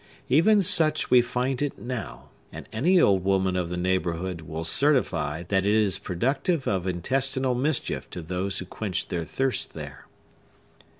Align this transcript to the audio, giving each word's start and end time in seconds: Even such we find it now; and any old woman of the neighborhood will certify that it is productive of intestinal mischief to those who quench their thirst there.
Even 0.29 0.63
such 0.63 1.11
we 1.11 1.21
find 1.21 1.61
it 1.61 1.77
now; 1.77 2.29
and 2.51 2.67
any 2.73 2.99
old 2.99 3.23
woman 3.23 3.55
of 3.55 3.69
the 3.69 3.77
neighborhood 3.77 4.41
will 4.41 4.63
certify 4.63 5.43
that 5.43 5.63
it 5.63 5.75
is 5.75 5.99
productive 5.99 6.65
of 6.67 6.87
intestinal 6.87 7.53
mischief 7.53 8.09
to 8.09 8.23
those 8.23 8.57
who 8.57 8.65
quench 8.65 9.09
their 9.09 9.23
thirst 9.25 9.75
there. 9.75 10.07